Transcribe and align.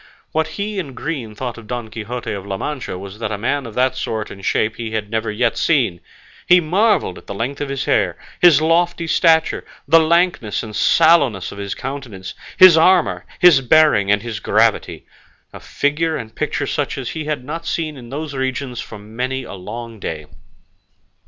What 0.31 0.57
he 0.57 0.79
in 0.79 0.95
green 0.95 1.35
thought 1.35 1.59
of 1.59 1.67
Don 1.67 1.87
Quixote 1.91 2.31
of 2.33 2.43
La 2.47 2.57
Mancha 2.57 2.97
was 2.97 3.19
that 3.19 3.31
a 3.31 3.37
man 3.37 3.67
of 3.67 3.75
that 3.75 3.95
sort 3.95 4.31
and 4.31 4.43
shape 4.43 4.77
he 4.77 4.89
had 4.93 5.11
never 5.11 5.29
yet 5.29 5.59
seen; 5.59 6.01
he 6.47 6.59
marvelled 6.59 7.19
at 7.19 7.27
the 7.27 7.35
length 7.35 7.61
of 7.61 7.69
his 7.69 7.85
hair, 7.85 8.17
his 8.41 8.63
lofty 8.63 9.05
stature, 9.05 9.63
the 9.87 9.99
lankness 9.99 10.63
and 10.63 10.75
sallowness 10.75 11.51
of 11.51 11.59
his 11.59 11.75
countenance, 11.75 12.33
his 12.57 12.77
armour, 12.77 13.27
his 13.37 13.61
bearing 13.61 14.09
and 14.11 14.23
his 14.23 14.39
gravity 14.39 15.05
a 15.53 15.59
figure 15.59 16.17
and 16.17 16.33
picture 16.33 16.65
such 16.65 16.97
as 16.97 17.11
had 17.11 17.45
not 17.45 17.61
been 17.61 17.67
seen 17.67 17.95
in 17.95 18.09
those 18.09 18.33
regions 18.33 18.81
for 18.81 18.97
many 18.97 19.43
a 19.43 19.53
long 19.53 19.99
day. 19.99 20.25